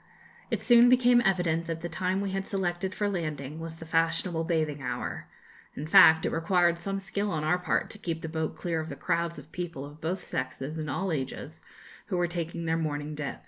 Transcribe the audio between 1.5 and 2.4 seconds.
that the time we